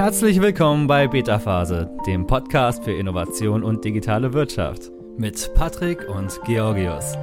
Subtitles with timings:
[0.00, 6.40] Herzlich willkommen bei Beta Phase, dem Podcast für Innovation und digitale Wirtschaft mit Patrick und
[6.46, 7.18] Georgios.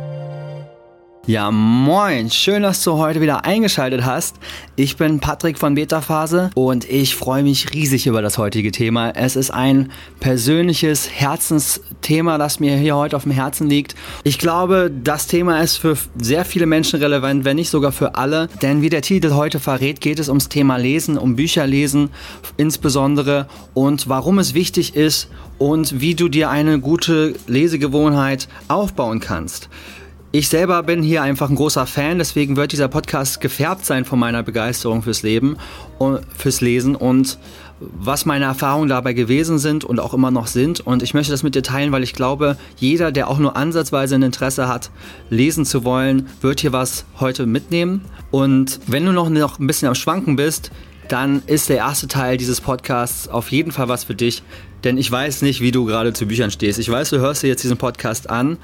[1.28, 2.32] Ja, moin.
[2.32, 4.38] Schön, dass du heute wieder eingeschaltet hast.
[4.78, 9.12] Ich bin Patrick von Beta Phase und ich freue mich riesig über das heutige Thema.
[9.12, 9.91] Es ist ein
[10.21, 13.95] persönliches Herzensthema, das mir hier heute auf dem Herzen liegt.
[14.23, 18.48] Ich glaube, das Thema ist für sehr viele Menschen relevant, wenn nicht sogar für alle.
[18.62, 22.09] Denn wie der Titel heute verrät, geht es ums Thema Lesen, um Bücher lesen
[22.55, 29.67] insbesondere und warum es wichtig ist und wie du dir eine gute Lesegewohnheit aufbauen kannst.
[30.38, 34.20] Ich selber bin hier einfach ein großer Fan, deswegen wird dieser Podcast gefärbt sein von
[34.20, 35.58] meiner Begeisterung fürs Leben
[35.98, 37.40] und fürs Lesen und
[37.80, 40.80] was meine Erfahrungen dabei gewesen sind und auch immer noch sind.
[40.80, 44.14] Und ich möchte das mit dir teilen, weil ich glaube, jeder, der auch nur ansatzweise
[44.14, 44.92] ein Interesse hat,
[45.31, 48.02] lesen zu wollen, wird hier was heute mitnehmen.
[48.30, 50.70] Und wenn du noch, noch ein bisschen am Schwanken bist,
[51.08, 54.44] dann ist der erste Teil dieses Podcasts auf jeden Fall was für dich.
[54.83, 56.78] Denn ich weiß nicht, wie du gerade zu Büchern stehst.
[56.78, 58.58] Ich weiß, du hörst dir jetzt diesen Podcast an,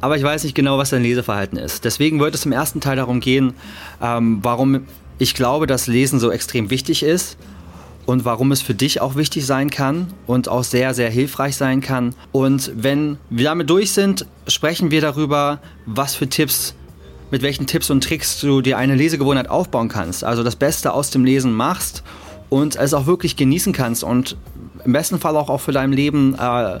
[0.00, 1.84] aber ich weiß nicht genau, was dein Leseverhalten ist.
[1.84, 3.54] Deswegen wird es im ersten Teil darum gehen,
[4.02, 4.86] ähm, warum
[5.18, 7.36] ich glaube, dass Lesen so extrem wichtig ist
[8.06, 11.80] und warum es für dich auch wichtig sein kann und auch sehr, sehr hilfreich sein
[11.80, 12.14] kann.
[12.32, 16.74] Und wenn wir damit durch sind, sprechen wir darüber, was für Tipps,
[17.30, 20.24] mit welchen Tipps und Tricks du dir eine Lesegewohnheit aufbauen kannst.
[20.24, 22.02] Also das Beste aus dem Lesen machst
[22.48, 24.36] und es auch wirklich genießen kannst und
[24.84, 26.80] im besten Fall auch, auch für dein Leben äh,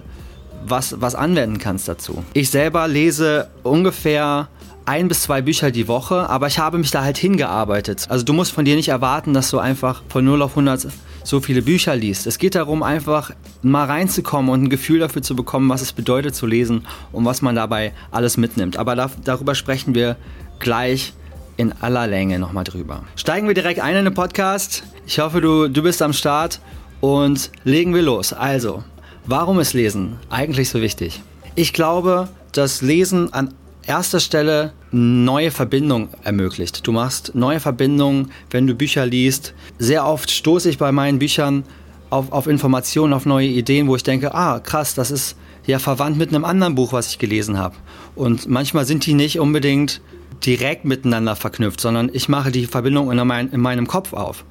[0.66, 2.24] was, was anwenden kannst dazu.
[2.34, 4.48] Ich selber lese ungefähr
[4.88, 8.06] ein bis zwei Bücher die Woche, aber ich habe mich da halt hingearbeitet.
[8.08, 10.88] Also du musst von dir nicht erwarten, dass du einfach von 0 auf 100
[11.24, 12.26] so viele Bücher liest.
[12.26, 16.34] Es geht darum, einfach mal reinzukommen und ein Gefühl dafür zu bekommen, was es bedeutet
[16.34, 18.78] zu lesen und was man dabei alles mitnimmt.
[18.78, 20.16] Aber da, darüber sprechen wir
[20.58, 21.12] gleich
[21.58, 23.02] in aller Länge nochmal drüber.
[23.14, 24.84] Steigen wir direkt ein in den Podcast.
[25.06, 26.60] Ich hoffe, du, du bist am Start
[27.00, 28.32] und legen wir los.
[28.32, 28.84] Also,
[29.30, 31.20] Warum ist Lesen eigentlich so wichtig?
[31.54, 33.52] Ich glaube, dass Lesen an
[33.86, 36.86] erster Stelle neue Verbindungen ermöglicht.
[36.86, 39.52] Du machst neue Verbindungen, wenn du Bücher liest.
[39.78, 41.64] Sehr oft stoße ich bei meinen Büchern
[42.08, 45.36] auf, auf Informationen, auf neue Ideen, wo ich denke, ah, krass, das ist
[45.66, 47.76] ja verwandt mit einem anderen Buch, was ich gelesen habe.
[48.14, 50.00] Und manchmal sind die nicht unbedingt
[50.46, 54.46] direkt miteinander verknüpft, sondern ich mache die Verbindung in, mein, in meinem Kopf auf.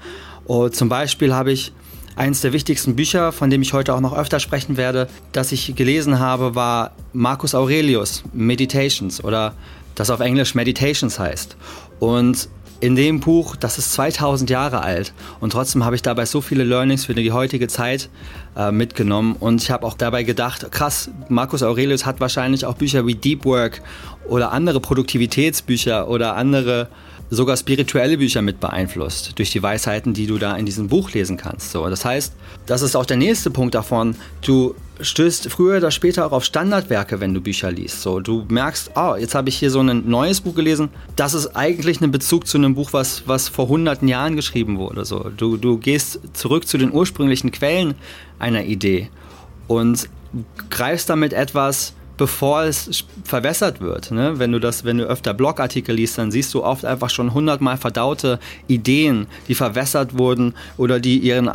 [0.46, 1.74] Und zum Beispiel habe ich
[2.18, 5.76] Eines der wichtigsten Bücher, von dem ich heute auch noch öfter sprechen werde, das ich
[5.76, 9.54] gelesen habe, war Marcus Aurelius Meditations oder
[9.94, 11.56] das auf Englisch Meditations heißt.
[12.00, 16.42] Und in dem Buch, das ist 2000 Jahre alt und trotzdem habe ich dabei so
[16.42, 18.10] viele Learnings für die heutige Zeit
[18.56, 23.06] äh, mitgenommen und ich habe auch dabei gedacht, krass, Marcus Aurelius hat wahrscheinlich auch Bücher
[23.08, 23.82] wie Deep Work
[24.28, 26.90] oder andere Produktivitätsbücher oder andere
[27.30, 31.38] sogar spirituelle Bücher mit beeinflusst, durch die Weisheiten, die du da in diesem Buch lesen
[31.38, 31.72] kannst.
[31.72, 32.34] So, das heißt,
[32.66, 34.16] das ist auch der nächste Punkt davon.
[34.42, 38.02] Du stößt früher oder später auch auf Standardwerke, wenn du Bücher liest.
[38.02, 40.90] So, du merkst, oh, jetzt habe ich hier so ein neues Buch gelesen.
[41.16, 45.06] Das ist eigentlich ein Bezug zu einem Buch, was, was vor hunderten Jahren geschrieben wurde.
[45.06, 47.96] So, du, du gehst zurück zu den ursprünglichen Quellen
[48.40, 49.10] einer Idee
[49.68, 50.10] und
[50.70, 54.12] greifst damit etwas bevor es verwässert wird.
[54.12, 54.40] Ne?
[54.40, 57.78] Wenn du das, wenn du öfter Blogartikel liest, dann siehst du oft einfach schon hundertmal
[57.78, 61.50] verdaute Ideen, die verwässert wurden oder die ihren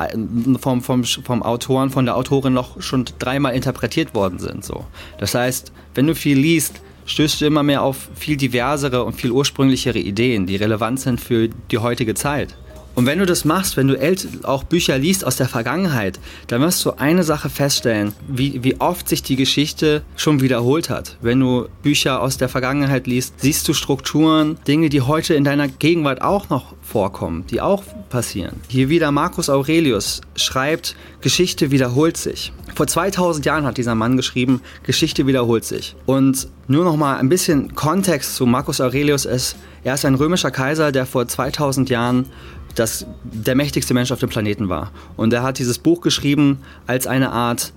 [0.58, 4.64] vom, vom, vom Autoren, von der Autorin noch schon dreimal interpretiert worden sind.
[4.64, 4.86] So.
[5.18, 9.32] Das heißt, wenn du viel liest, stößt du immer mehr auf viel diversere und viel
[9.32, 12.56] ursprünglichere Ideen, die relevant sind für die heutige Zeit.
[12.94, 13.96] Und wenn du das machst, wenn du
[14.42, 19.08] auch Bücher liest aus der Vergangenheit, dann wirst du eine Sache feststellen, wie, wie oft
[19.08, 21.16] sich die Geschichte schon wiederholt hat.
[21.22, 25.68] Wenn du Bücher aus der Vergangenheit liest, siehst du Strukturen, Dinge, die heute in deiner
[25.68, 28.60] Gegenwart auch noch vorkommen, die auch passieren.
[28.68, 32.52] Hier wieder Marcus Aurelius schreibt, Geschichte wiederholt sich.
[32.74, 35.94] Vor 2000 Jahren hat dieser Mann geschrieben, Geschichte wiederholt sich.
[36.06, 40.50] Und nur noch mal ein bisschen Kontext zu Marcus Aurelius ist, er ist ein römischer
[40.50, 42.26] Kaiser, der vor 2000 Jahren
[42.74, 44.90] das, der mächtigste Mensch auf dem Planeten war.
[45.16, 47.72] Und er hat dieses Buch geschrieben als eine Art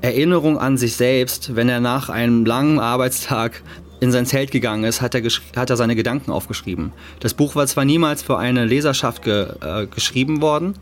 [0.00, 3.62] Erinnerung an sich selbst, wenn er nach einem langen Arbeitstag
[4.00, 5.22] in sein Zelt gegangen ist, hat er,
[5.56, 6.92] hat er seine Gedanken aufgeschrieben.
[7.18, 10.74] Das Buch war zwar niemals für eine Leserschaft ge äh, geschrieben worden,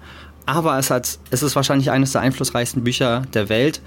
[0.44, 3.80] aber es, hat, es ist wahrscheinlich eines der einflussreichsten Bücher der Welt.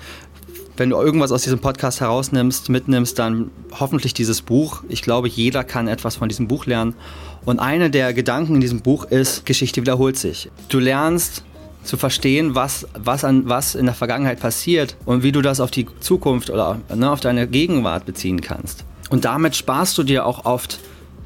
[0.80, 4.82] Wenn du irgendwas aus diesem Podcast herausnimmst, mitnimmst, dann hoffentlich dieses Buch.
[4.88, 6.96] Ich glaube, jeder kann etwas von diesem Buch lernen.
[7.44, 10.50] Und einer der Gedanken in diesem Buch ist, Geschichte wiederholt sich.
[10.70, 11.44] Du lernst
[11.84, 15.70] zu verstehen, was, was, an, was in der Vergangenheit passiert und wie du das auf
[15.70, 18.86] die Zukunft oder ne, auf deine Gegenwart beziehen kannst.
[19.10, 20.80] Und damit sparst du dir auch oft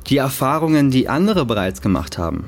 [0.08, 2.46] die Erfahrungen, die andere bereits gemacht haben.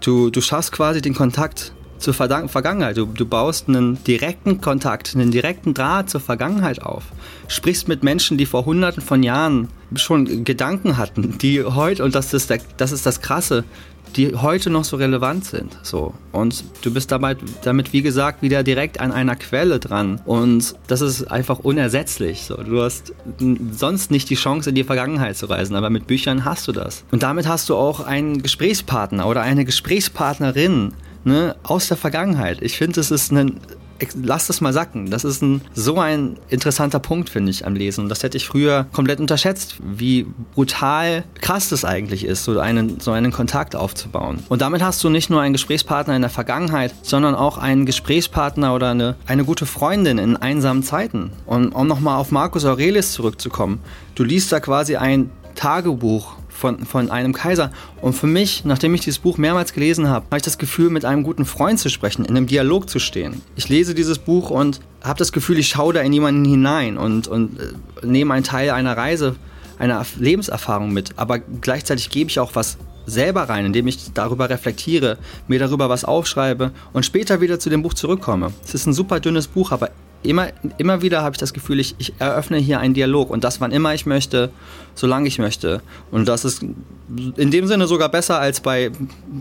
[0.00, 2.96] Du, du schaffst quasi den Kontakt zur Verdank Vergangenheit.
[2.96, 7.04] Du, du baust einen direkten Kontakt, einen direkten Draht zur Vergangenheit auf.
[7.48, 12.34] Sprichst mit Menschen, die vor hunderten von Jahren schon Gedanken hatten, die heute, und das
[12.34, 13.64] ist, der, das ist das Krasse,
[14.16, 15.78] die heute noch so relevant sind.
[15.82, 16.14] So.
[16.32, 20.20] Und du bist dabei, damit, wie gesagt, wieder direkt an einer Quelle dran.
[20.24, 22.44] Und das ist einfach unersetzlich.
[22.44, 22.56] So.
[22.56, 23.12] Du hast
[23.72, 27.04] sonst nicht die Chance, in die Vergangenheit zu reisen, aber mit Büchern hast du das.
[27.10, 30.92] Und damit hast du auch einen Gesprächspartner oder eine Gesprächspartnerin
[31.24, 32.62] ne, aus der Vergangenheit.
[32.62, 33.60] Ich finde, es ist ein
[34.22, 35.10] lass das mal sacken.
[35.10, 38.04] Das ist ein, so ein interessanter Punkt, finde ich, am Lesen.
[38.04, 43.00] Und das hätte ich früher komplett unterschätzt, wie brutal krass das eigentlich ist, so einen,
[43.00, 44.42] so einen Kontakt aufzubauen.
[44.48, 48.74] Und damit hast du nicht nur einen Gesprächspartner in der Vergangenheit, sondern auch einen Gesprächspartner
[48.74, 51.32] oder eine, eine gute Freundin in einsamen Zeiten.
[51.46, 53.80] Und um nochmal auf Marcus Aurelius zurückzukommen,
[54.14, 57.70] du liest da quasi ein Tagebuch von, von einem Kaiser.
[58.00, 61.04] Und für mich, nachdem ich dieses Buch mehrmals gelesen habe, habe ich das Gefühl, mit
[61.04, 63.40] einem guten Freund zu sprechen, in einem Dialog zu stehen.
[63.56, 67.28] Ich lese dieses Buch und habe das Gefühl, ich schaue da in jemanden hinein und,
[67.28, 69.36] und äh, nehme einen Teil einer Reise,
[69.78, 71.12] einer Lebenserfahrung mit.
[71.16, 72.76] Aber gleichzeitig gebe ich auch was
[73.06, 75.16] selber rein, indem ich darüber reflektiere,
[75.46, 78.52] mir darüber was aufschreibe und später wieder zu dem Buch zurückkomme.
[78.64, 79.90] Es ist ein super dünnes Buch, aber
[80.22, 80.48] immer,
[80.78, 83.72] immer wieder habe ich das Gefühl, ich, ich eröffne hier einen Dialog und das wann
[83.72, 84.50] immer ich möchte,
[84.94, 85.80] solange ich möchte.
[86.10, 86.62] Und das ist
[87.36, 88.90] in dem Sinne sogar besser als bei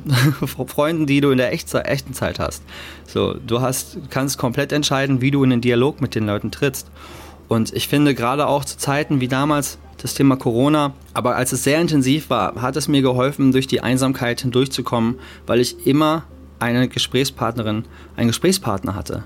[0.68, 2.64] Freunden, die du in der Echtzei echten Zeit hast.
[3.06, 6.90] So, du hast, kannst komplett entscheiden, wie du in den Dialog mit den Leuten trittst.
[7.48, 11.64] Und ich finde gerade auch zu Zeiten wie damals das Thema Corona, aber als es
[11.64, 15.16] sehr intensiv war, hat es mir geholfen, durch die Einsamkeit hindurchzukommen,
[15.48, 16.24] weil ich immer
[16.60, 17.86] eine Gesprächspartnerin,
[18.16, 19.24] einen Gesprächspartner hatte.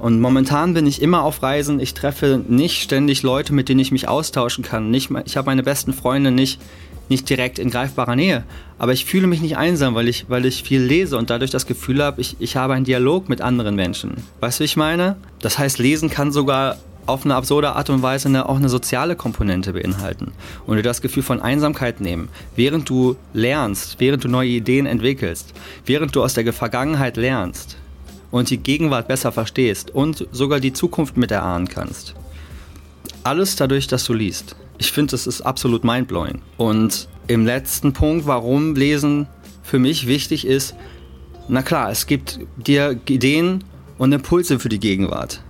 [0.00, 1.78] Und momentan bin ich immer auf Reisen.
[1.78, 4.90] Ich treffe nicht ständig Leute, mit denen ich mich austauschen kann.
[4.90, 6.58] Nicht, ich habe meine besten Freunde nicht,
[7.10, 8.44] nicht direkt in greifbarer Nähe.
[8.78, 11.66] Aber ich fühle mich nicht einsam, weil ich, weil ich viel lese und dadurch das
[11.66, 14.14] Gefühl habe, ich, ich habe einen Dialog mit anderen Menschen.
[14.40, 15.16] Weißt du, wie ich meine?
[15.42, 19.16] Das heißt, Lesen kann sogar auf eine absurde Art und Weise eine, auch eine soziale
[19.16, 20.32] Komponente beinhalten
[20.66, 25.52] und dir das Gefühl von Einsamkeit nehmen, während du lernst, während du neue Ideen entwickelst,
[25.84, 27.76] während du aus der Vergangenheit lernst
[28.30, 32.14] und die Gegenwart besser verstehst und sogar die Zukunft mit erahnen kannst.
[33.24, 34.56] Alles dadurch, dass du liest.
[34.78, 36.40] Ich finde, das ist absolut mindblowing.
[36.56, 39.26] Und im letzten Punkt, warum Lesen
[39.62, 40.74] für mich wichtig ist,
[41.48, 43.64] na klar, es gibt dir Ideen
[43.98, 45.42] und Impulse für die Gegenwart.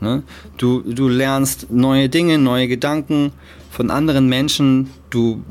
[0.00, 0.22] Ne?
[0.58, 3.32] Du, du lernst neue Dinge, neue Gedanken
[3.70, 4.90] von anderen Menschen.
[5.10, 5.42] Du,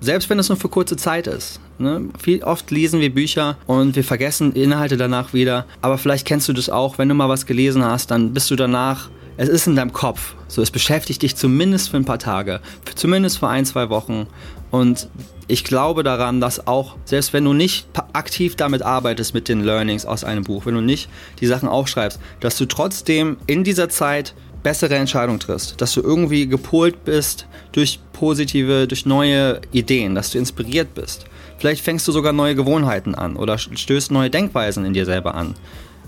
[0.00, 1.60] selbst wenn es nur für kurze Zeit ist.
[1.78, 2.08] Ne?
[2.18, 5.66] Viel, oft lesen wir Bücher und wir vergessen Inhalte danach wieder.
[5.82, 8.56] Aber vielleicht kennst du das auch, wenn du mal was gelesen hast, dann bist du
[8.56, 10.34] danach es ist in deinem Kopf.
[10.48, 12.60] So, es beschäftigt dich zumindest für ein paar Tage,
[12.94, 14.26] zumindest für ein, zwei Wochen.
[14.70, 15.08] Und
[15.46, 20.06] ich glaube daran, dass auch, selbst wenn du nicht aktiv damit arbeitest mit den Learnings
[20.06, 21.08] aus einem Buch, wenn du nicht
[21.40, 26.48] die Sachen aufschreibst, dass du trotzdem in dieser Zeit bessere Entscheidungen triffst, dass du irgendwie
[26.48, 31.26] gepolt bist durch positive, durch neue Ideen, dass du inspiriert bist.
[31.58, 35.54] Vielleicht fängst du sogar neue Gewohnheiten an oder stößt neue Denkweisen in dir selber an.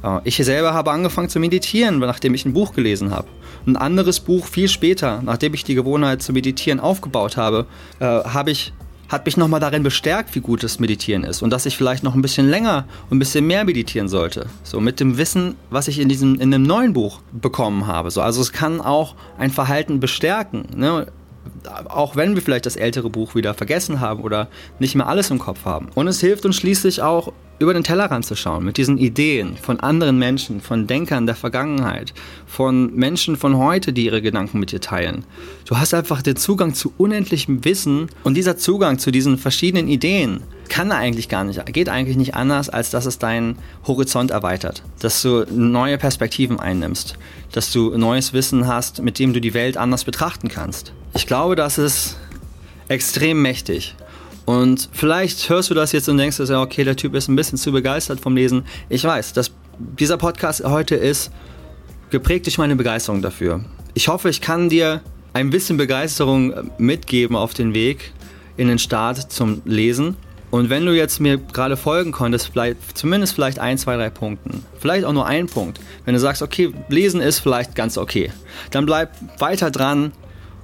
[0.03, 3.29] Äh, ich selber habe angefangen zu meditieren, nachdem ich ein Buch gelesen habe.
[3.67, 7.67] Ein anderes Buch viel später, nachdem ich die Gewohnheit zu meditieren aufgebaut habe,
[8.01, 8.73] äh, habe ich
[9.09, 12.15] hat mich nochmal darin bestärkt, wie gut das Meditieren ist und dass ich vielleicht noch
[12.15, 14.47] ein bisschen länger und ein bisschen mehr meditieren sollte.
[14.63, 18.11] So mit dem Wissen, was ich in diesem in einem neuen Buch bekommen habe.
[18.11, 20.67] So, also es kann auch ein Verhalten bestärken.
[20.77, 21.07] Ne?
[21.89, 24.49] Auch wenn wir vielleicht das ältere Buch wieder vergessen haben oder
[24.79, 25.89] nicht mehr alles im Kopf haben.
[25.95, 29.81] Und es hilft uns schließlich auch, über den Tellerrand zu schauen, mit diesen Ideen von
[29.81, 32.15] anderen Menschen, von Denkern der Vergangenheit,
[32.47, 35.25] von Menschen von heute, die ihre Gedanken mit dir teilen.
[35.65, 40.43] Du hast einfach den Zugang zu unendlichem Wissen und dieser Zugang zu diesen verschiedenen Ideen
[40.69, 45.23] kann eigentlich gar nicht, geht eigentlich nicht anders, als dass es deinen Horizont erweitert, dass
[45.23, 47.15] du neue Perspektiven einnimmst,
[47.53, 50.93] dass du neues Wissen hast, mit dem du die Welt anders betrachten kannst.
[51.15, 52.17] Ich glaube, das ist
[52.89, 53.97] extrem mächtig.
[54.49, 57.71] Und vielleicht hörst du das jetzt und denkst, okay, der Typ ist ein bisschen zu
[57.71, 58.65] begeistert vom Lesen.
[58.89, 61.31] Ich weiß, dass dieser Podcast heute ist
[62.09, 63.63] geprägt durch meine Begeisterung dafür.
[63.93, 65.03] Ich hoffe, ich kann dir
[65.35, 68.15] ein bisschen Begeisterung mitgeben auf den Weg
[68.57, 70.17] in den Start zum Lesen.
[70.51, 74.65] Und wenn du jetzt mir gerade folgen konntest, vielleicht, zumindest vielleicht ein, zwei, drei Punkten,
[74.81, 78.33] vielleicht auch nur ein Punkt, wenn du sagst, okay, lesen ist vielleicht ganz okay,
[78.71, 80.13] dann bleib weiter dran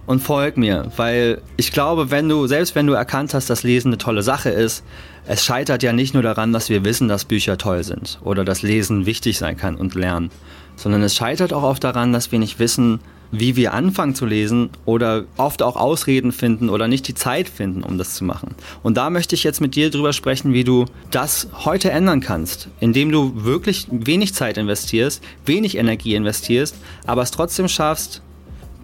[0.06, 3.88] und folg mir, weil ich glaube, wenn du, selbst wenn du erkannt hast, dass Lesen
[3.88, 4.84] eine tolle Sache ist,
[5.26, 8.62] es scheitert ja nicht nur daran, dass wir wissen, dass Bücher toll sind oder dass
[8.62, 10.30] Lesen wichtig sein kann und lernen,
[10.76, 13.00] sondern es scheitert auch oft daran, dass wir nicht wissen,
[13.38, 17.82] wie wir anfangen zu lesen oder oft auch Ausreden finden oder nicht die Zeit finden,
[17.82, 18.54] um das zu machen.
[18.82, 22.68] Und da möchte ich jetzt mit dir drüber sprechen, wie du das heute ändern kannst,
[22.80, 28.22] indem du wirklich wenig Zeit investierst, wenig Energie investierst, aber es trotzdem schaffst,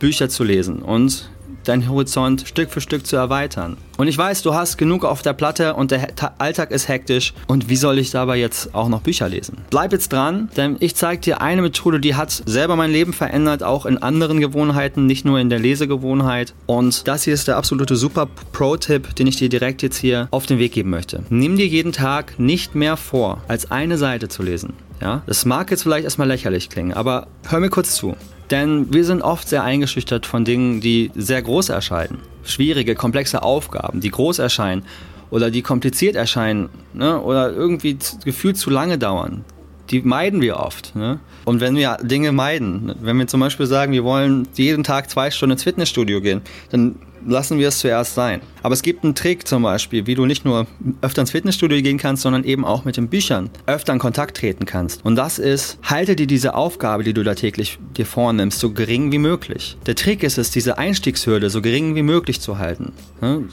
[0.01, 1.31] Bücher zu lesen und
[1.65, 3.77] deinen Horizont Stück für Stück zu erweitern.
[3.99, 7.35] Und ich weiß, du hast genug auf der Platte und der Alltag ist hektisch.
[7.47, 9.59] Und wie soll ich dabei jetzt auch noch Bücher lesen?
[9.71, 13.63] Bleib jetzt dran, denn ich zeige dir eine Methode, die hat selber mein Leben verändert,
[13.63, 16.55] auch in anderen Gewohnheiten, nicht nur in der Lesegewohnheit.
[16.67, 20.47] Und das hier ist der absolute super Pro-Tipp, den ich dir direkt jetzt hier auf
[20.47, 21.25] den Weg geben möchte.
[21.29, 24.73] Nimm dir jeden Tag nicht mehr vor, als eine Seite zu lesen.
[25.01, 28.17] Ja, das mag jetzt vielleicht erstmal lächerlich klingen, aber hör mir kurz zu.
[28.51, 32.19] Denn wir sind oft sehr eingeschüchtert von Dingen, die sehr groß erscheinen.
[32.45, 34.85] Schwierige, komplexe Aufgaben, die groß erscheinen
[35.31, 37.21] oder die kompliziert erscheinen ne?
[37.21, 39.45] oder irgendwie gefühlt zu lange dauern.
[39.91, 40.95] Die meiden wir oft.
[40.95, 41.21] Ne?
[41.45, 45.31] Und wenn wir Dinge meiden, wenn wir zum Beispiel sagen, wir wollen jeden Tag zwei
[45.31, 46.97] Stunden ins Fitnessstudio gehen, dann
[47.27, 48.41] lassen wir es zuerst sein.
[48.63, 50.67] Aber es gibt einen Trick zum Beispiel, wie du nicht nur
[51.01, 54.65] öfter ins Fitnessstudio gehen kannst, sondern eben auch mit den Büchern öfter in Kontakt treten
[54.65, 55.05] kannst.
[55.05, 59.13] Und das ist, halte dir diese Aufgabe, die du da täglich dir vornimmst, so gering
[59.13, 59.77] wie möglich.
[59.87, 62.93] Der Trick ist es, diese Einstiegshürde so gering wie möglich zu halten.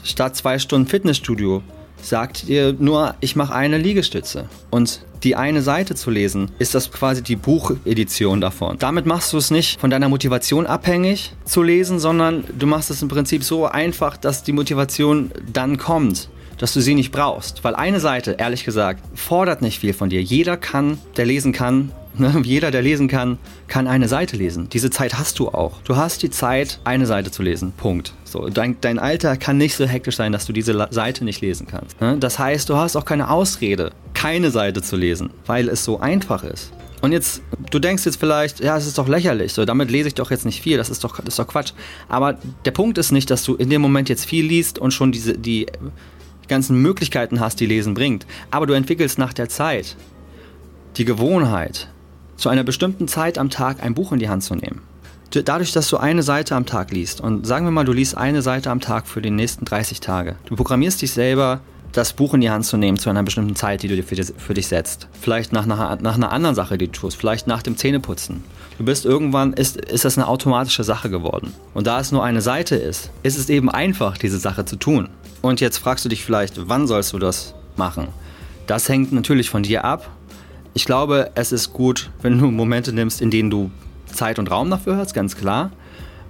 [0.04, 1.62] Statt zwei Stunden Fitnessstudio
[2.02, 4.46] sagt dir nur, ich mache eine Liegestütze.
[4.70, 8.76] Und die eine Seite zu lesen, ist das quasi die Buchedition davon.
[8.78, 13.02] Damit machst du es nicht von deiner Motivation abhängig zu lesen, sondern du machst es
[13.02, 16.28] im Prinzip so einfach, dass die Motivation dann kommt
[16.58, 17.64] dass du sie nicht brauchst.
[17.64, 20.20] Weil eine Seite, ehrlich gesagt, fordert nicht viel von dir.
[20.20, 21.92] Jeder kann, der lesen kann?
[22.42, 24.68] Jeder, der lesen kann, kann eine Seite lesen.
[24.70, 25.80] Diese Zeit hast du auch.
[25.82, 27.72] Du hast die Zeit, eine Seite zu lesen.
[27.76, 28.12] Punkt.
[28.24, 31.66] So, dein, dein Alter kann nicht so hektisch sein, dass du diese Seite nicht lesen
[31.66, 32.00] kannst.
[32.00, 32.16] Ne?
[32.18, 36.42] Das heißt, du hast auch keine Ausrede, keine Seite zu lesen, weil es so einfach
[36.44, 36.72] ist.
[37.00, 40.14] Und jetzt, du denkst jetzt vielleicht, ja, es ist doch lächerlich, so, damit lese ich
[40.14, 41.72] doch jetzt nicht viel, das ist doch, das ist doch Quatsch.
[42.08, 45.12] Aber der Punkt ist nicht, dass du in dem Moment jetzt viel liest und schon
[45.12, 45.66] diese, die
[46.48, 48.26] ganzen Möglichkeiten hast, die Lesen bringt.
[48.50, 49.96] Aber du entwickelst nach der Zeit
[50.96, 51.88] die Gewohnheit,
[52.38, 54.80] zu einer bestimmten Zeit am Tag ein Buch in die Hand zu nehmen.
[55.30, 58.40] Dadurch, dass du eine Seite am Tag liest und sagen wir mal, du liest eine
[58.40, 60.36] Seite am Tag für die nächsten 30 Tage.
[60.46, 61.60] Du programmierst dich selber,
[61.92, 64.54] das Buch in die Hand zu nehmen zu einer bestimmten Zeit, die du dir für,
[64.54, 65.08] dich setzt.
[65.20, 67.16] Vielleicht nach einer, nach einer anderen Sache, die du tust.
[67.16, 68.44] Vielleicht nach dem Zähneputzen.
[68.78, 71.52] Du bist irgendwann, ist, ist das eine automatische Sache geworden.
[71.74, 75.08] Und da es nur eine Seite ist, ist es eben einfach, diese Sache zu tun.
[75.42, 78.08] Und jetzt fragst du dich vielleicht, wann sollst du das machen?
[78.66, 80.10] Das hängt natürlich von dir ab
[80.74, 83.70] ich glaube, es ist gut, wenn du Momente nimmst, in denen du
[84.06, 85.70] Zeit und Raum dafür hast, ganz klar.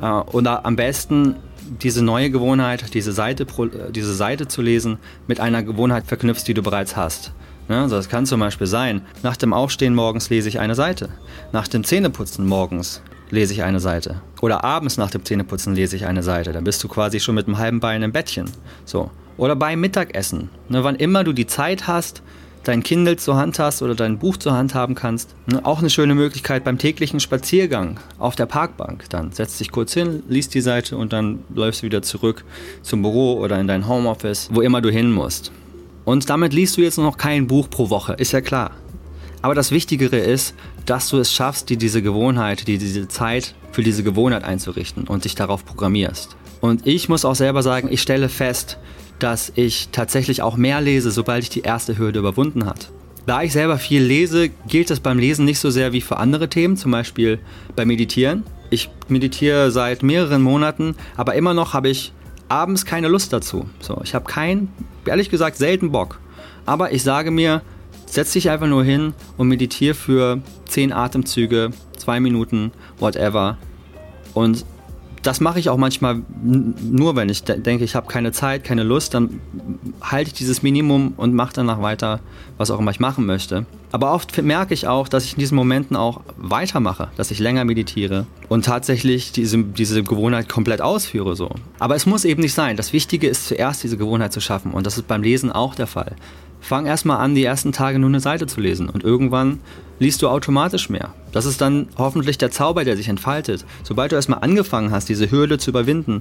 [0.00, 1.36] Und äh, am besten
[1.82, 3.46] diese neue Gewohnheit, diese Seite,
[3.90, 7.32] diese Seite zu lesen, mit einer Gewohnheit verknüpfst, die du bereits hast.
[7.68, 11.10] Also das kann zum Beispiel sein, nach dem Aufstehen morgens lese ich eine Seite.
[11.52, 14.22] Nach dem Zähneputzen morgens lese ich eine Seite.
[14.40, 16.52] Oder abends nach dem Zähneputzen lese ich eine Seite.
[16.52, 18.50] Dann bist du quasi schon mit einem halben Bein im Bettchen.
[18.86, 19.10] So.
[19.36, 20.48] Oder beim Mittagessen.
[20.70, 22.22] Ne, wann immer du die Zeit hast,
[22.64, 25.34] dein Kindle zur Hand hast oder dein Buch zur Hand haben kannst.
[25.46, 29.04] Ne, auch eine schöne Möglichkeit beim täglichen Spaziergang auf der Parkbank.
[29.10, 32.44] Dann setzt dich kurz hin, liest die Seite und dann läufst du wieder zurück
[32.82, 35.52] zum Büro oder in dein Homeoffice, wo immer du hin musst.
[36.04, 38.72] Und damit liest du jetzt noch kein Buch pro Woche, ist ja klar.
[39.42, 40.54] Aber das Wichtigere ist,
[40.86, 45.24] dass du es schaffst, dir diese Gewohnheit, dir diese Zeit für diese Gewohnheit einzurichten und
[45.24, 46.36] dich darauf programmierst.
[46.60, 48.78] Und ich muss auch selber sagen, ich stelle fest,
[49.18, 52.90] dass ich tatsächlich auch mehr lese, sobald ich die erste Hürde überwunden hat.
[53.26, 56.48] Da ich selber viel lese, gilt das beim Lesen nicht so sehr wie für andere
[56.48, 57.38] Themen, zum Beispiel
[57.76, 58.44] beim Meditieren.
[58.70, 62.12] Ich meditiere seit mehreren Monaten, aber immer noch habe ich
[62.48, 63.68] abends keine Lust dazu.
[63.80, 64.72] So, ich habe keinen,
[65.04, 66.20] ehrlich gesagt, selten Bock.
[66.64, 67.62] Aber ich sage mir,
[68.06, 73.58] setz dich einfach nur hin und meditiere für 10 Atemzüge, 2 Minuten, whatever.
[74.32, 74.64] Und
[75.22, 79.14] das mache ich auch manchmal nur, wenn ich denke, ich habe keine Zeit, keine Lust,
[79.14, 79.40] dann
[80.00, 82.20] halte ich dieses Minimum und mache danach weiter,
[82.56, 83.66] was auch immer ich machen möchte.
[83.90, 87.64] Aber oft merke ich auch, dass ich in diesen Momenten auch weitermache, dass ich länger
[87.64, 91.36] meditiere und tatsächlich diese, diese Gewohnheit komplett ausführe.
[91.36, 91.50] So.
[91.78, 92.76] Aber es muss eben nicht sein.
[92.76, 95.86] Das Wichtige ist zuerst diese Gewohnheit zu schaffen und das ist beim Lesen auch der
[95.86, 96.16] Fall.
[96.60, 99.60] Fang erstmal an, die ersten Tage nur eine Seite zu lesen und irgendwann
[99.98, 101.14] liest du automatisch mehr.
[101.38, 103.64] Das ist dann hoffentlich der Zauber, der sich entfaltet.
[103.84, 106.18] Sobald du erstmal angefangen hast, diese Hürde zu überwinden,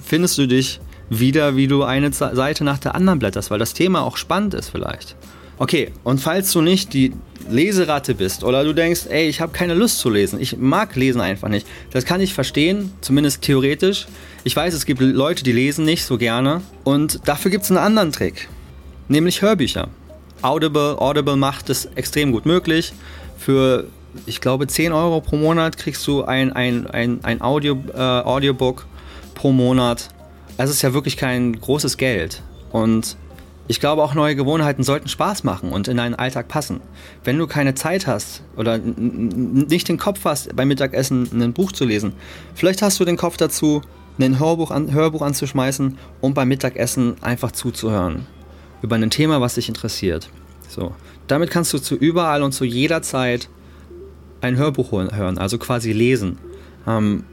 [0.00, 0.78] findest du dich
[1.10, 4.68] wieder, wie du eine Seite nach der anderen blätterst, weil das Thema auch spannend ist
[4.68, 5.16] vielleicht.
[5.58, 7.12] Okay, und falls du nicht die
[7.50, 11.20] Leseratte bist oder du denkst, ey, ich habe keine Lust zu lesen, ich mag lesen
[11.20, 14.06] einfach nicht, das kann ich verstehen, zumindest theoretisch.
[14.44, 17.78] Ich weiß, es gibt Leute, die lesen nicht so gerne und dafür gibt es einen
[17.78, 18.48] anderen Trick,
[19.08, 19.88] nämlich Hörbücher.
[20.40, 22.92] Audible, Audible macht es extrem gut möglich.
[23.38, 23.86] Für,
[24.26, 28.86] ich glaube, 10 Euro pro Monat kriegst du ein, ein, ein, ein Audio, äh, Audiobook
[29.34, 30.08] pro Monat.
[30.56, 32.42] Es ist ja wirklich kein großes Geld.
[32.72, 33.16] Und
[33.68, 36.80] ich glaube, auch neue Gewohnheiten sollten Spaß machen und in deinen Alltag passen.
[37.24, 41.84] Wenn du keine Zeit hast oder nicht den Kopf hast, beim Mittagessen ein Buch zu
[41.84, 42.12] lesen,
[42.54, 43.82] vielleicht hast du den Kopf dazu,
[44.18, 48.26] ein Hörbuch, an, Hörbuch anzuschmeißen und beim Mittagessen einfach zuzuhören.
[48.82, 50.30] Über ein Thema, was dich interessiert.
[50.68, 50.94] So.
[51.26, 53.48] Damit kannst du zu überall und zu jeder Zeit
[54.46, 56.38] ein Hörbuch hören, also quasi lesen.
[56.86, 57.24] Ähm,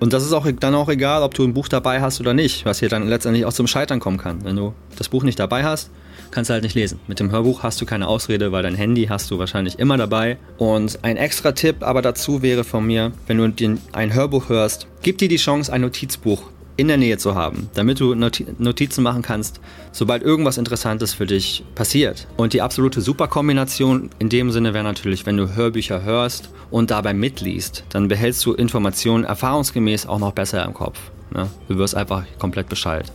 [0.00, 2.64] und das ist auch dann auch egal, ob du ein Buch dabei hast oder nicht,
[2.66, 4.44] was hier dann letztendlich auch zum Scheitern kommen kann.
[4.44, 5.90] Wenn du das Buch nicht dabei hast,
[6.30, 6.98] kannst du halt nicht lesen.
[7.06, 10.36] Mit dem Hörbuch hast du keine Ausrede, weil dein Handy hast du wahrscheinlich immer dabei.
[10.58, 15.18] Und ein extra Tipp aber dazu wäre von mir, wenn du ein Hörbuch hörst, gib
[15.18, 16.42] dir die Chance, ein Notizbuch
[16.76, 19.60] in der Nähe zu haben, damit du Notizen machen kannst,
[19.92, 22.26] sobald irgendwas Interessantes für dich passiert.
[22.36, 27.14] Und die absolute Superkombination in dem Sinne wäre natürlich, wenn du Hörbücher hörst und dabei
[27.14, 30.98] mitliest, dann behältst du Informationen erfahrungsgemäß auch noch besser im Kopf.
[31.32, 31.48] Ne?
[31.68, 33.12] Du wirst einfach komplett Bescheid.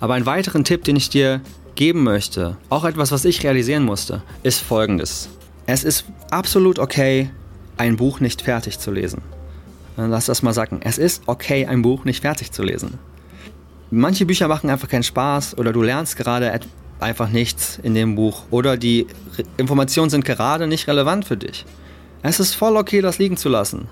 [0.00, 1.40] Aber einen weiteren Tipp, den ich dir
[1.74, 5.28] geben möchte, auch etwas, was ich realisieren musste, ist folgendes.
[5.66, 7.30] Es ist absolut okay,
[7.76, 9.20] ein Buch nicht fertig zu lesen.
[9.96, 10.80] Lass das mal sagen.
[10.82, 12.98] Es ist okay, ein Buch nicht fertig zu lesen.
[13.90, 16.60] Manche Bücher machen einfach keinen Spaß oder du lernst gerade
[17.00, 19.06] einfach nichts in dem Buch oder die
[19.56, 21.64] Informationen sind gerade nicht relevant für dich.
[22.22, 23.88] Es ist voll okay, das liegen zu lassen.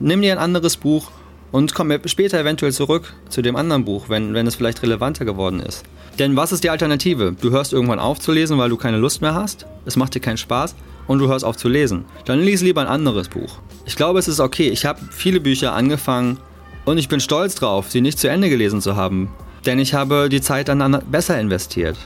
[0.00, 1.10] Nimm dir ein anderes Buch
[1.50, 5.60] und komm später eventuell zurück zu dem anderen Buch, wenn, wenn es vielleicht relevanter geworden
[5.60, 5.84] ist.
[6.18, 7.34] Denn was ist die Alternative?
[7.40, 10.20] Du hörst irgendwann auf zu lesen, weil du keine Lust mehr hast, es macht dir
[10.20, 10.74] keinen Spaß
[11.08, 12.04] und du hörst auf zu lesen.
[12.26, 13.58] Dann lies lieber ein anderes Buch.
[13.86, 14.68] Ich glaube, es ist okay.
[14.68, 16.38] Ich habe viele Bücher angefangen
[16.84, 19.30] und ich bin stolz drauf, sie nicht zu Ende gelesen zu haben.
[19.66, 21.96] Denn ich habe die Zeit dann besser investiert.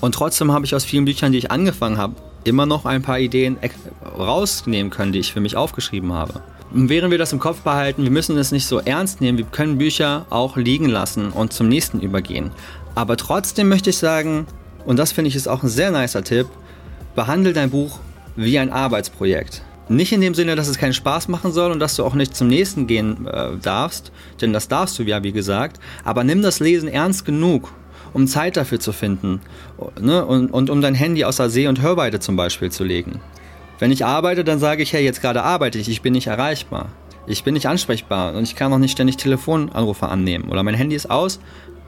[0.00, 2.14] Und trotzdem habe ich aus vielen Büchern, die ich angefangen habe,
[2.44, 3.58] immer noch ein paar Ideen
[4.18, 6.42] rausnehmen können, die ich für mich aufgeschrieben habe.
[6.72, 9.46] Und während wir das im Kopf behalten, wir müssen es nicht so ernst nehmen, wir
[9.46, 12.50] können Bücher auch liegen lassen und zum nächsten übergehen.
[12.94, 14.46] Aber trotzdem möchte ich sagen,
[14.84, 16.46] und das finde ich ist auch ein sehr nicer Tipp,
[17.14, 17.98] behandle dein Buch
[18.38, 19.62] wie ein Arbeitsprojekt.
[19.88, 22.36] Nicht in dem Sinne, dass es keinen Spaß machen soll und dass du auch nicht
[22.36, 26.60] zum nächsten gehen äh, darfst, denn das darfst du ja, wie gesagt, aber nimm das
[26.60, 27.72] Lesen ernst genug,
[28.12, 29.40] um Zeit dafür zu finden
[30.00, 30.24] ne?
[30.24, 33.20] und, und um dein Handy außer Seh- und Hörweite zum Beispiel zu legen.
[33.80, 36.90] Wenn ich arbeite, dann sage ich, hey, jetzt gerade arbeite ich, ich bin nicht erreichbar.
[37.26, 40.48] Ich bin nicht ansprechbar und ich kann auch nicht ständig Telefonanrufe annehmen.
[40.48, 41.40] Oder mein Handy ist aus,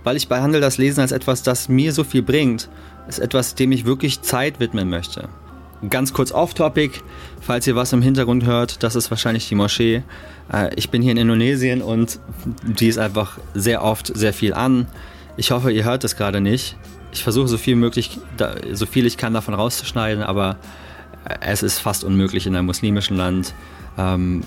[0.05, 2.69] weil ich behandle das Lesen als etwas, das mir so viel bringt.
[3.09, 5.29] ist etwas, dem ich wirklich Zeit widmen möchte.
[5.89, 7.01] Ganz kurz off-topic,
[7.41, 10.03] falls ihr was im Hintergrund hört, das ist wahrscheinlich die Moschee.
[10.53, 12.21] Äh, ich bin hier in Indonesien und
[12.63, 14.87] die ist einfach sehr oft sehr viel an.
[15.39, 16.77] Ich hoffe, ihr hört das gerade nicht.
[17.13, 18.19] Ich versuche so viel möglich,
[18.73, 20.57] so viel ich kann davon rauszuschneiden, aber
[21.41, 23.55] es ist fast unmöglich in einem muslimischen Land
[23.99, 24.43] ähm,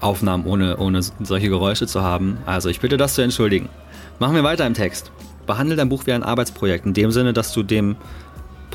[0.00, 2.38] Aufnahmen ohne, ohne solche Geräusche zu haben.
[2.46, 3.68] Also ich bitte das zu entschuldigen.
[4.18, 5.10] Machen wir weiter im Text.
[5.46, 7.96] Behandle dein Buch wie ein Arbeitsprojekt, in dem Sinne, dass du dem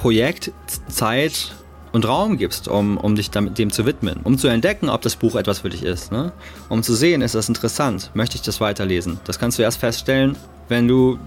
[0.02, 0.52] Projekt
[0.88, 1.54] Zeit
[1.92, 5.16] und Raum gibst, um, um dich damit, dem zu widmen, um zu entdecken, ob das
[5.16, 6.12] Buch etwas für dich ist.
[6.12, 6.32] Ne?
[6.70, 9.20] Um zu sehen, ist das interessant, möchte ich das weiterlesen.
[9.26, 10.36] Das kannst du erst feststellen,
[10.70, 11.20] wenn du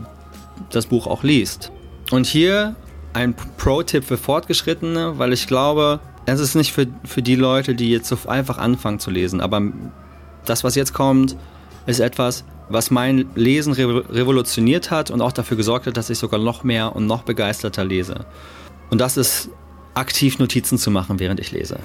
[0.71, 1.71] das Buch auch liest.
[2.11, 2.75] Und hier
[3.13, 7.93] ein Pro-Tipp für Fortgeschrittene, weil ich glaube, es ist nicht für, für die Leute, die
[7.93, 9.63] jetzt so einfach anfangen zu lesen, aber
[10.47, 11.37] das, was jetzt kommt,
[11.87, 16.41] ist etwas, was mein Lesen revolutioniert hat und auch dafür gesorgt hat, dass ich sogar
[16.41, 18.25] noch mehr und noch begeisterter lese.
[18.95, 19.49] Und das ist
[19.95, 21.81] aktiv Notizen zu machen, während ich lese.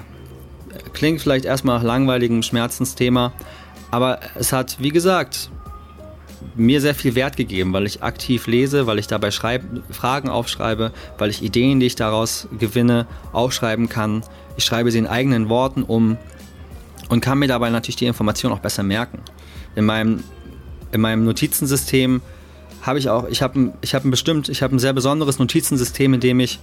[0.92, 3.32] Klingt vielleicht erstmal nach langweiligem Schmerzensthema,
[3.90, 5.50] aber es hat, wie gesagt,
[6.54, 10.92] mir sehr viel Wert gegeben, weil ich aktiv lese, weil ich dabei schreib, Fragen aufschreibe,
[11.18, 14.22] weil ich Ideen, die ich daraus gewinne, aufschreiben kann.
[14.56, 16.16] Ich schreibe sie in eigenen Worten um
[17.08, 19.18] und kann mir dabei natürlich die Information auch besser merken.
[19.74, 20.22] In meinem,
[20.92, 22.22] in meinem Notizensystem
[22.82, 26.14] habe ich auch, ich habe ich hab ein bestimmt, ich habe ein sehr besonderes Notizensystem,
[26.14, 26.60] in dem ich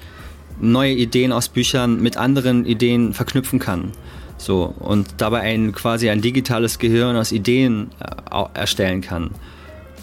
[0.59, 3.91] neue Ideen aus Büchern mit anderen Ideen verknüpfen kann.
[4.37, 9.31] So, und dabei ein quasi ein digitales Gehirn aus Ideen äh, erstellen kann.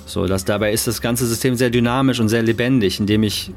[0.07, 3.53] So, dass dabei ist das ganze System sehr dynamisch und sehr lebendig, indem ich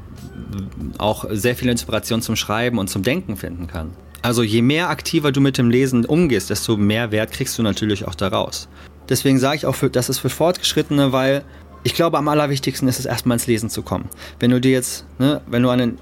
[0.96, 3.90] auch sehr viel Inspiration zum Schreiben und zum Denken finden kann.
[4.22, 8.06] Also je mehr aktiver du mit dem Lesen umgehst, desto mehr Wert kriegst du natürlich
[8.06, 8.68] auch daraus.
[9.08, 11.44] Deswegen sage ich auch, für, das ist für Fortgeschrittene, weil
[11.84, 14.08] ich glaube, am allerwichtigsten ist es erstmal ins Lesen zu kommen.
[14.40, 15.98] Wenn du dir jetzt, ne, wenn du an den,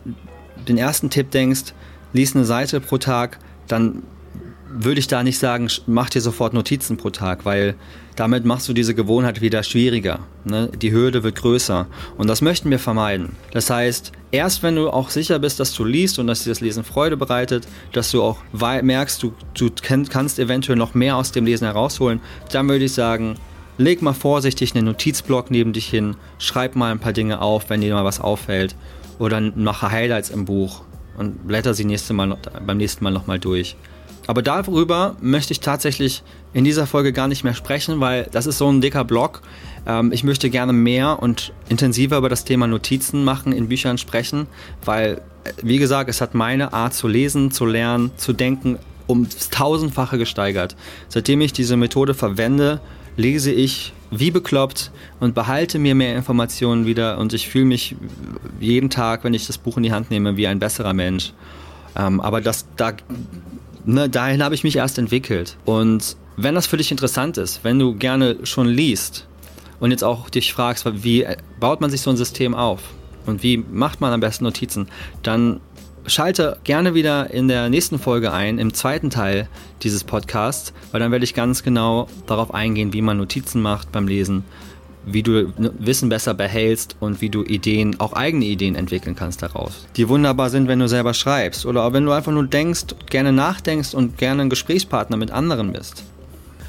[0.69, 1.75] den ersten Tipp denkst,
[2.13, 3.39] lies eine Seite pro Tag,
[3.69, 4.03] dann
[4.69, 7.75] würde ich da nicht sagen, mach dir sofort Notizen pro Tag, weil
[8.15, 10.21] damit machst du diese Gewohnheit wieder schwieriger.
[10.45, 10.71] Ne?
[10.81, 13.31] Die Hürde wird größer und das möchten wir vermeiden.
[13.53, 16.61] Das heißt, erst wenn du auch sicher bist, dass du liest und dass dir das
[16.61, 21.47] Lesen Freude bereitet, dass du auch merkst, du, du kannst eventuell noch mehr aus dem
[21.47, 22.21] Lesen herausholen,
[22.53, 23.37] dann würde ich sagen,
[23.79, 27.81] leg mal vorsichtig einen Notizblock neben dich hin, schreib mal ein paar Dinge auf, wenn
[27.81, 28.75] dir mal was auffällt
[29.19, 30.83] oder mache Highlights im Buch
[31.17, 33.77] und blätter sie nächste mal, beim nächsten Mal nochmal durch.
[34.27, 38.59] Aber darüber möchte ich tatsächlich in dieser Folge gar nicht mehr sprechen, weil das ist
[38.59, 39.43] so ein dicker Block.
[39.87, 44.49] Ähm, ich möchte gerne mehr und intensiver über das Thema Notizen machen, in Büchern sprechen,
[44.85, 45.21] weil,
[45.63, 50.77] wie gesagt, es hat meine Art zu lesen, zu lernen, zu denken um tausendfache gesteigert.
[51.09, 52.81] Seitdem ich diese Methode verwende,
[53.17, 57.97] lese ich wie bekloppt und behalte mir mehr Informationen wieder und ich fühle mich
[58.61, 61.33] jeden Tag, wenn ich das Buch in die Hand nehme, wie ein besserer Mensch.
[61.97, 62.93] Ähm, aber das, da
[63.85, 65.57] ne, dahin habe ich mich erst entwickelt.
[65.65, 69.27] Und wenn das für dich interessant ist, wenn du gerne schon liest
[69.81, 71.27] und jetzt auch dich fragst, wie
[71.59, 72.81] baut man sich so ein System auf
[73.25, 74.89] und wie macht man am besten Notizen,
[75.23, 75.61] dann
[76.07, 79.49] schalte gerne wieder in der nächsten Folge ein, im zweiten Teil
[79.83, 84.09] dieses Podcasts, weil dann werde ich ganz genau darauf eingehen, wie man Notizen macht beim
[84.09, 84.45] Lesen
[85.07, 89.87] wie du Wissen besser behältst und wie du Ideen, auch eigene Ideen entwickeln kannst daraus.
[89.97, 93.95] Die wunderbar sind, wenn du selber schreibst oder wenn du einfach nur denkst, gerne nachdenkst
[93.95, 96.03] und gerne ein Gesprächspartner mit anderen bist.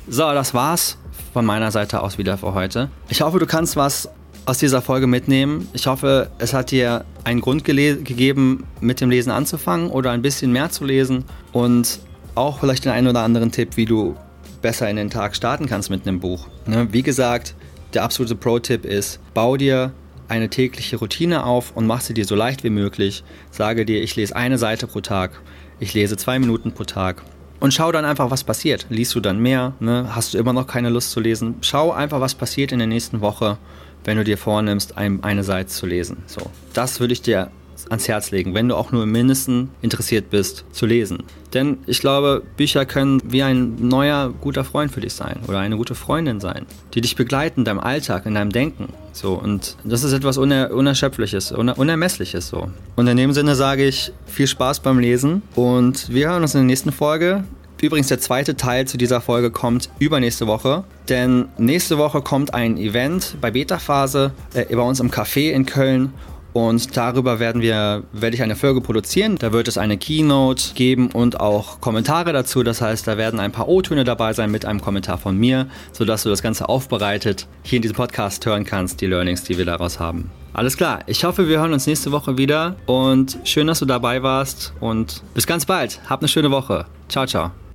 [0.08, 0.98] So, das war's
[1.34, 2.90] von meiner Seite aus wieder für heute.
[3.10, 4.10] Ich hoffe, du kannst was
[4.48, 5.68] aus dieser Folge mitnehmen.
[5.74, 10.54] Ich hoffe, es hat dir einen Grund gegeben, mit dem Lesen anzufangen oder ein bisschen
[10.54, 12.00] mehr zu lesen und
[12.34, 14.16] auch vielleicht den einen oder anderen Tipp, wie du
[14.62, 16.48] besser in den Tag starten kannst mit einem Buch.
[16.66, 17.56] Ne, wie gesagt,
[17.94, 19.92] der absolute Pro-Tipp ist, bau dir
[20.30, 23.26] eine tägliche Routine auf und mach sie dir so leicht wie möglich.
[23.52, 25.42] Sage dir, ich lese eine Seite pro Tag,
[25.82, 27.22] ich lese zwei Minuten pro Tag.
[27.60, 28.86] Und schau dann einfach, was passiert.
[28.90, 29.74] Liest du dann mehr?
[29.80, 30.16] Ne?
[30.16, 31.56] Hast du immer noch keine Lust zu lesen?
[31.62, 33.58] Schau einfach, was passiert in der nächsten Woche,
[34.04, 36.18] wenn du dir vornimmst, eine Seite zu lesen.
[36.28, 37.52] So, das würde ich dir
[37.90, 41.24] ans Herz legen, wenn du auch nur im Mindesten interessiert bist, zu lesen.
[41.54, 45.78] Denn ich glaube, Bücher können wie ein neuer guter Freund für dich sein oder eine
[45.78, 48.90] gute Freundin sein, die dich begleiten in deinem Alltag, in deinem Denken.
[49.14, 52.70] So, und das ist etwas Uner Unerschöpfliches, Uner Unermessliches so.
[52.96, 56.62] Und in dem Sinne sage ich viel Spaß beim Lesen und wir hören uns in
[56.62, 57.44] der nächsten Folge.
[57.82, 62.78] Übrigens, der zweite Teil zu dieser Folge kommt übernächste Woche, denn nächste Woche kommt ein
[62.78, 66.14] Event bei Beta-Phase äh, bei uns im Café in Köln
[66.58, 69.36] und darüber werden wir, werde ich eine Folge produzieren.
[69.38, 72.64] Da wird es eine Keynote geben und auch Kommentare dazu.
[72.64, 76.24] Das heißt, da werden ein paar O-Töne dabei sein mit einem Kommentar von mir, sodass
[76.24, 80.00] du das Ganze aufbereitet hier in diesem Podcast hören kannst, die Learnings, die wir daraus
[80.00, 80.32] haben.
[80.54, 84.24] Alles klar, ich hoffe, wir hören uns nächste Woche wieder und schön, dass du dabei
[84.24, 86.00] warst und bis ganz bald.
[86.10, 86.88] Hab eine schöne Woche.
[87.08, 87.67] Ciao, ciao.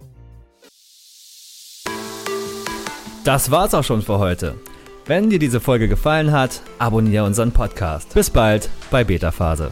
[3.24, 4.54] Das war's auch schon für heute.
[5.06, 8.12] Wenn dir diese Folge gefallen hat, abonniere unseren Podcast.
[8.14, 9.70] Bis bald bei Beta Phase.